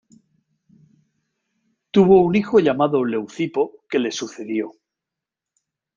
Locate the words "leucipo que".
3.05-3.99